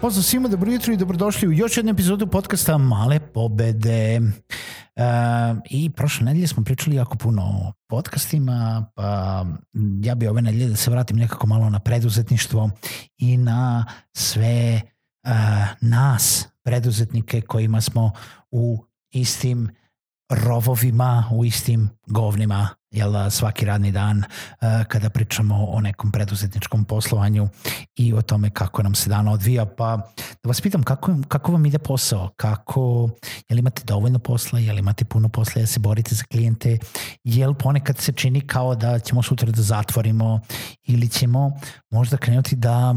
[0.00, 4.20] Pozdrav svima, dobro jutro i dobrodošli u još jednu epizodu podcasta Male pobede.
[4.20, 9.44] Uh, I prošle nedelje smo pričali jako puno o podcastima, pa
[10.02, 12.70] ja bi ove nedelje da se vratim nekako malo na preduzetništvo
[13.18, 13.84] i na
[14.16, 14.80] sve
[15.26, 15.32] uh,
[15.80, 18.12] nas, preduzetnike kojima smo
[18.50, 19.70] u istim
[20.30, 27.48] rovovima, u istim govnima jel, svaki radni dan uh, kada pričamo o nekom preduzetničkom poslovanju
[27.96, 29.66] i o tome kako nam se dan odvija.
[29.66, 33.10] Pa da vas pitam kako, kako vam ide posao, kako,
[33.48, 36.78] jel imate dovoljno posla, jel imate puno posla, jel se borite za klijente,
[37.24, 40.40] jel ponekad se čini kao da ćemo sutra da zatvorimo
[40.82, 41.52] ili ćemo
[41.90, 42.94] možda krenuti da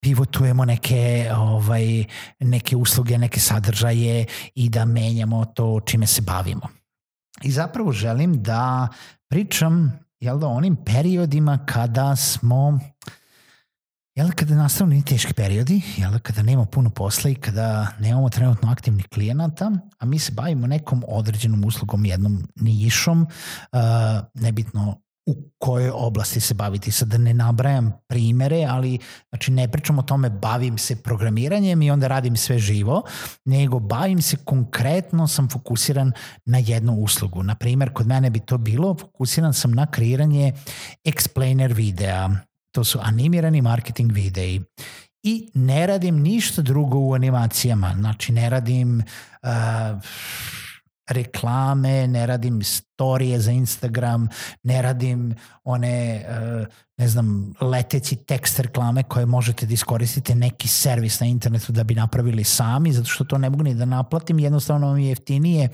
[0.00, 2.04] pivotujemo neke, ovaj,
[2.38, 6.79] neke usluge, neke sadržaje i da menjamo to čime se bavimo.
[7.42, 8.88] I zapravo želim da
[9.28, 12.78] pričam jel da, onim periodima kada smo
[14.14, 17.88] jel da, kada nastanu ni teški periodi, jel da, kada nema puno posla i kada
[17.98, 23.80] nemamo trenutno aktivnih klijenata, a mi se bavimo nekom određenom uslugom, jednom nišom, uh,
[24.34, 25.00] nebitno
[25.30, 26.90] u kojoj oblasti se baviti.
[26.90, 31.90] Sad da ne nabrajam primere, ali znači ne pričam o tome bavim se programiranjem i
[31.90, 33.02] onda radim sve živo,
[33.44, 36.12] nego bavim se konkretno, sam fokusiran
[36.44, 37.42] na jednu uslugu.
[37.42, 40.52] Na primer, kod mene bi to bilo, fokusiran sam na kreiranje
[41.04, 42.30] explainer videa.
[42.72, 44.60] To su animirani marketing videi
[45.22, 47.94] i ne radim ništa drugo u animacijama.
[47.98, 49.02] Znači ne radim
[49.42, 49.50] uh,
[51.10, 54.28] reklame, ne radim storije za Instagram,
[54.62, 55.34] ne radim
[55.64, 56.66] one, uh,
[56.98, 61.94] ne znam, leteći tekst reklame koje možete da iskoristite neki servis na internetu da bi
[61.94, 65.68] napravili sami, zato što to ne mogu ni da naplatim, jednostavno vam je jeftinije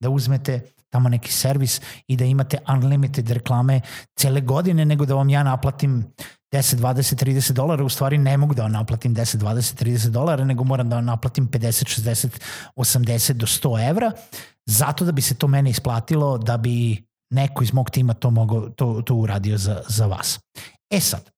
[0.00, 3.80] da uzmete tamo neki servis i da imate unlimited reklame
[4.16, 6.04] cele godine nego da vam ja naplatim
[6.52, 10.64] 10, 20, 30 dolara, u stvari ne mogu da naplatim 10, 20, 30 dolara, nego
[10.64, 12.28] moram da naplatim 50, 60,
[12.76, 14.12] 80 do 100 evra
[14.66, 18.68] zato da bi se to mene isplatilo, da bi neko iz mog tima to, mogo,
[18.68, 20.38] to, to uradio za, za vas.
[20.90, 21.30] E sad,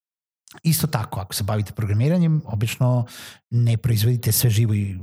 [0.62, 3.06] isto tako, ako se bavite programiranjem, obično
[3.50, 4.97] ne proizvodite sve živo i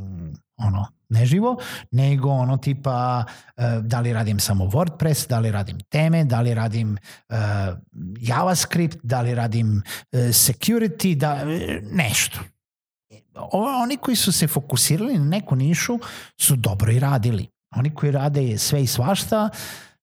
[0.58, 1.58] ono, neživo,
[1.92, 6.54] nego ono tipa uh, da li radim samo WordPress, da li radim teme, da li
[6.54, 6.98] radim
[7.30, 7.36] uh,
[8.20, 11.44] JavaScript, da li radim uh, security, da,
[11.92, 12.40] nešto.
[13.52, 16.00] Oni koji su se fokusirali na neku nišu
[16.42, 17.48] su dobro i radili.
[17.76, 19.50] Oni koji rade sve i svašta,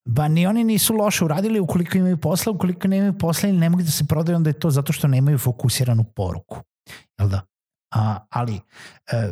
[0.05, 3.83] ba ni oni nisu loše uradili ukoliko imaju posla, ukoliko nemaju posla ili ne mogu
[3.83, 6.61] da se prodaju, onda je to zato što nemaju fokusiranu poruku.
[7.19, 7.41] Jel da?
[7.95, 8.61] A, ali e,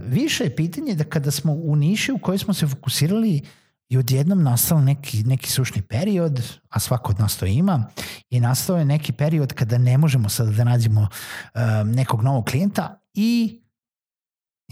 [0.06, 3.43] više je pitanje da kada smo u niši u kojoj smo se fokusirali
[3.89, 7.87] i odjednom nastao neki, neki sušni period, a svako od nas to ima,
[8.31, 13.00] i nastao je neki period kada ne možemo sada da nađemo uh, nekog novog klijenta
[13.15, 13.61] i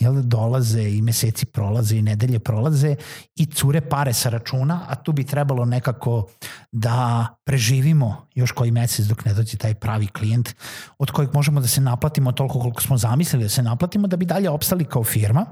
[0.03, 2.97] jel, dolaze i meseci prolaze i nedelje prolaze
[3.37, 6.29] i cure pare sa računa, a tu bi trebalo nekako
[6.73, 10.55] da preživimo još koji mesec dok ne dođe taj pravi klijent
[10.99, 14.27] od kojeg možemo da se naplatimo toliko koliko smo zamislili da se naplatimo da bi
[14.27, 15.47] dalje opstali kao firma.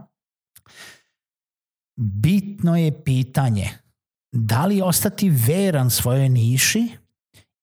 [1.97, 3.69] Bitno je pitanje
[4.32, 6.88] da li ostati veran svojoj niši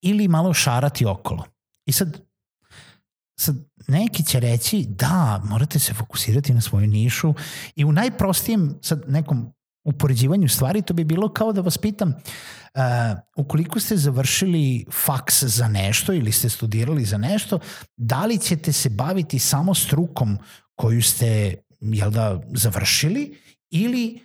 [0.01, 1.43] ili malo šarati okolo.
[1.85, 2.26] I sad
[3.39, 3.55] sad
[3.87, 7.33] neki će reći da, morate se fokusirati na svoju nišu
[7.75, 9.53] i u najprostijem sad nekom
[9.85, 12.81] upoređivanju stvari to bi bilo kao da vas pitam uh,
[13.37, 17.59] ukoliko ste završili faks za nešto ili ste studirali za nešto,
[17.97, 20.37] da li ćete se baviti samo strukom
[20.75, 23.37] koju ste jel da, završili
[23.71, 24.19] ili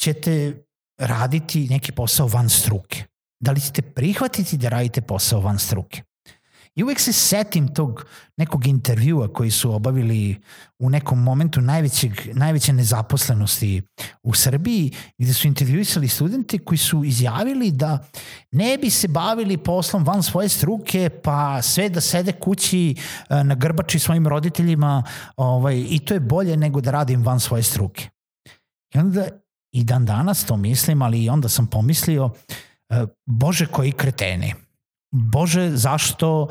[0.00, 0.64] ćete
[0.98, 3.04] raditi neki posao van struke?
[3.40, 6.02] Da li ćete prihvatiti da radite posao van struke?
[6.76, 8.06] I uvek se setim tog
[8.36, 10.40] nekog intervjua koji su obavili
[10.78, 13.82] u nekom momentu najvećeg, najveće nezaposlenosti
[14.22, 18.06] u Srbiji, gde su intervjuisali studente koji su izjavili da
[18.52, 22.94] ne bi se bavili poslom van svoje struke, pa sve da sede kući
[23.30, 25.02] e, na grbači svojim roditeljima
[25.36, 28.08] ovaj, i to je bolje nego da radim van svoje struke.
[28.94, 29.28] I onda
[29.72, 32.30] i dan danas to mislim, ali i onda sam pomislio,
[32.90, 34.63] e, bože koji kreteni
[35.14, 36.48] Bože, zašto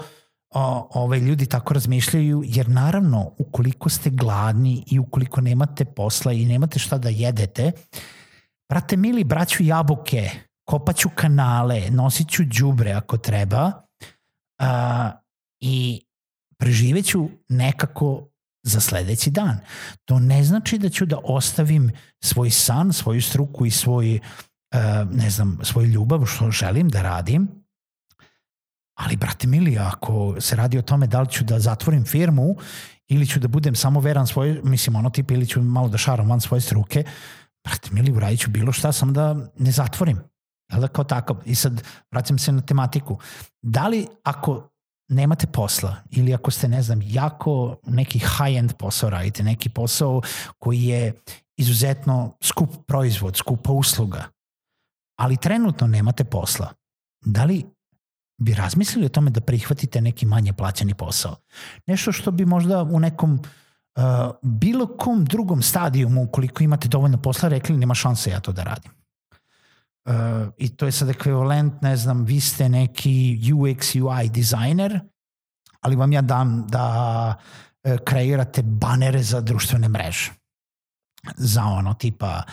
[0.50, 6.46] o, ove ljudi tako razmišljaju, jer naravno, ukoliko ste gladni i ukoliko nemate posla i
[6.46, 7.72] nemate šta da jedete,
[8.70, 10.30] brate mili, braću jabuke,
[10.66, 13.72] kopaću kanale, nosit ću džubre ako treba
[14.60, 15.12] a,
[15.60, 16.02] i
[16.58, 18.28] preživeću nekako
[18.64, 19.60] za sledeći dan.
[20.06, 21.92] To ne znači da ću da ostavim
[22.24, 24.20] svoj san, svoju struku i svoj,
[24.76, 27.63] uh, ne znam, svoju ljubav, što želim da radim,
[28.96, 32.56] Ali, brate mili, ako se radi o tome da li ću da zatvorim firmu
[33.08, 36.30] ili ću da budem samo veran svoje, mislim, ono tip, ili ću malo da šaram
[36.30, 37.04] van svoje struke,
[37.64, 40.20] brate mili, uradit ću bilo šta, samo da ne zatvorim.
[40.72, 41.38] Jel da kao takav?
[41.46, 43.20] I sad vraćam se na tematiku.
[43.62, 44.70] Da li ako
[45.10, 50.22] nemate posla ili ako ste, ne znam, jako neki high-end posao radite, neki posao
[50.60, 51.22] koji je
[51.58, 54.24] izuzetno skup proizvod, skupa usluga,
[55.20, 56.74] ali trenutno nemate posla,
[57.26, 57.66] da li
[58.38, 61.36] bi razmislili o tome da prihvatite neki manje plaćeni posao.
[61.88, 64.04] Nešto što bi možda u nekom uh,
[64.42, 68.92] bilo kom drugom stadijumu, ukoliko imate dovoljno posla, rekli nema šanse ja to da radim.
[70.06, 70.14] Uh,
[70.58, 75.00] I to je sad ekvivalent, ne znam, vi ste neki UX, UI dizajner,
[75.82, 77.36] ali vam ja dam da
[77.84, 80.32] uh, kreirate banere za društvene mreže.
[81.36, 82.44] Za ono tipa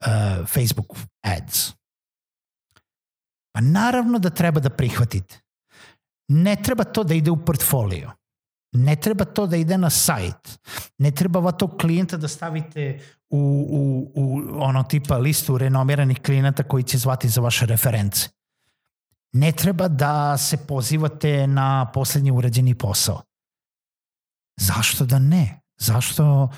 [0.00, 0.86] uh, Facebook
[1.22, 1.79] ads
[3.52, 5.40] Pa naravno da treba da prihvatite.
[6.28, 8.12] Ne treba to da ide u portfolio.
[8.72, 10.58] Ne treba to da ide na sajt.
[10.98, 13.00] Ne treba va tog klijenta da stavite
[13.30, 13.38] u,
[13.70, 18.28] u, u ono tipa listu renomiranih klijenata koji će zvati za vaše reference.
[19.32, 23.22] Ne treba da se pozivate na poslednji urađeni posao.
[24.60, 25.60] Zašto da ne?
[25.78, 26.48] Zašto,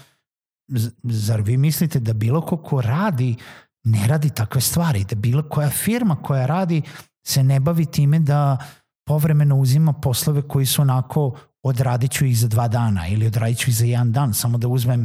[1.02, 3.36] zar vi mislite da bilo ko ko radi
[3.84, 6.82] ne radi takve stvari, da bilo koja firma koja radi
[7.26, 8.58] se ne bavi time da
[9.06, 13.70] povremeno uzima poslove koji su onako odradit ću ih za dva dana ili odradit ću
[13.70, 15.00] ih za jedan dan, samo da uzmem,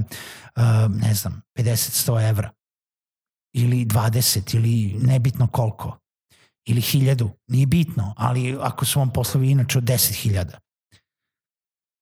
[0.55, 0.63] uh,
[0.95, 2.51] ne znam, 50-100 evra
[3.53, 5.97] ili 20 ili nebitno koliko
[6.65, 10.45] ili hiljadu, nije bitno, ali ako su vam poslovi inače od 10.000,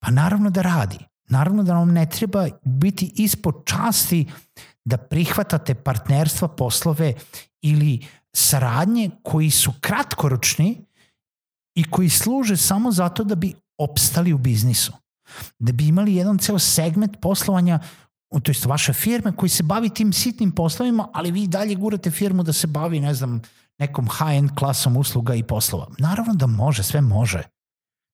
[0.04, 0.98] pa naravno da radi.
[1.30, 4.28] Naravno da vam ne treba biti ispod časti
[4.86, 7.14] da prihvatate partnerstva, poslove
[7.62, 8.06] ili
[8.36, 10.86] saradnje koji su kratkoročni
[11.76, 14.94] i koji služe samo zato da bi opstali u biznisu.
[15.60, 17.80] Da bi imali jedan ceo segment poslovanja
[18.44, 22.44] to jest vaše firme koji se bavi tim sitnim poslovima, ali vi dalje gurate firmu
[22.44, 23.42] da se bavi, ne znam,
[23.80, 25.88] nekom high-end klasom usluga i poslova.
[25.98, 27.44] Naravno da može, sve može.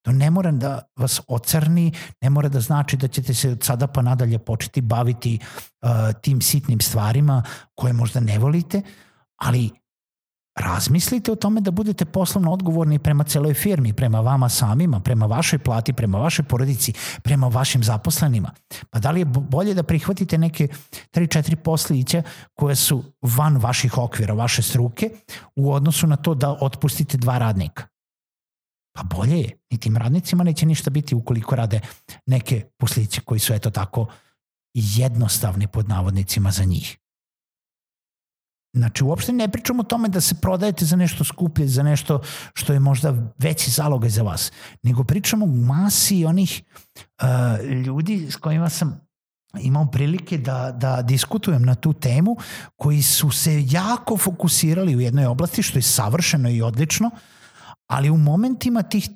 [0.01, 3.87] To ne mora da vas ocrni, ne mora da znači da ćete se od sada
[3.87, 5.39] pa nadalje početi baviti
[5.81, 5.89] uh,
[6.21, 7.43] tim sitnim stvarima
[7.75, 8.81] koje možda ne volite,
[9.37, 9.69] ali
[10.59, 15.59] razmislite o tome da budete poslovno odgovorni prema celoj firmi, prema vama samima, prema vašoj
[15.59, 16.93] plati, prema vašoj porodici,
[17.23, 18.51] prema vašim zaposlenima.
[18.89, 20.67] Pa da li je bolje da prihvatite neke
[21.13, 25.09] 3-4 poslića koje su van vaših okvira, vaše struke,
[25.55, 27.90] u odnosu na to da otpustite dva radnika?
[28.93, 29.57] Pa bolje je.
[29.71, 31.79] Ni tim radnicima neće ništa biti ukoliko rade
[32.25, 34.07] neke posliće koji su eto tako
[34.73, 36.97] jednostavni pod navodnicima za njih.
[38.73, 42.21] Znači, uopšte ne pričamo o tome da se prodajete za nešto skuplje, za nešto
[42.53, 44.51] što je možda veći zalogaj za vas,
[44.83, 46.63] nego pričamo o masi onih
[47.21, 49.01] uh, ljudi s kojima sam
[49.59, 52.37] imao prilike da, da diskutujem na tu temu,
[52.75, 57.19] koji su se jako fokusirali u jednoj oblasti, što je savršeno i odlično, uh,
[57.91, 59.09] ali u momentima tih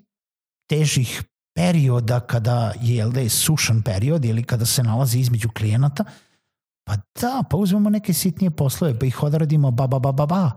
[0.70, 1.24] težih
[1.56, 6.04] perioda kada je, jel da je sušan period ili kada se nalazi između klijenata,
[6.88, 10.52] pa da, pa uzmemo neke sitnije poslove, pa ih odradimo ba, ba, ba, ba, ba.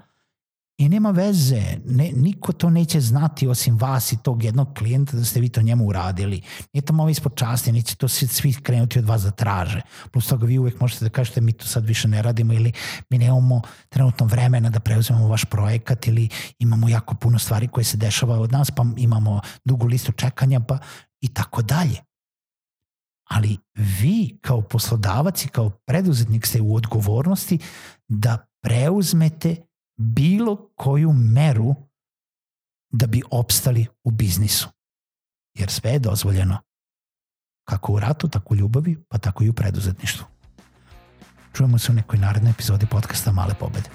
[0.79, 5.25] I nema veze, ne, niko to neće znati osim vas i tog jednog klijenta da
[5.25, 6.43] ste vi to njemu uradili.
[6.73, 9.81] Nije to malo ispod časti, neće to svi krenuti od vas da traže.
[10.13, 12.73] Plus toga vi uvek možete da kažete mi to sad više ne radimo ili
[13.11, 17.97] mi nemamo trenutno vremena da preuzmemo vaš projekat ili imamo jako puno stvari koje se
[17.97, 20.79] dešava od nas pa imamo dugu listu čekanja pa
[21.21, 21.97] i tako dalje.
[23.31, 27.59] Ali vi kao poslodavac i kao preduzetnik ste u odgovornosti
[28.09, 29.68] da preuzmete
[29.99, 31.75] bilo koju meru
[32.91, 34.69] da bi opstali u biznisu.
[35.59, 36.59] jer sve je dozvoljeno.
[37.65, 40.27] Kako u ratu, tako u ljubavi, pa tako i u preduzetništvu.
[41.53, 43.91] Čujemo se u nekoj narednoj epizodi podcasta Male pobede.